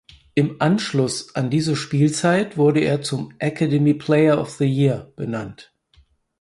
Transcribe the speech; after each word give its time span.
Im 0.33 0.59
Anschluss 0.59 1.35
an 1.35 1.51
diese 1.51 1.75
Spielzeit 1.75 2.57
wurde 2.57 2.79
er 2.79 3.03
zum 3.03 3.35
"Academy 3.37 3.93
Player 3.93 4.41
of 4.41 4.49
the 4.57 4.65
Year" 4.65 5.13
benannt. 5.15 5.75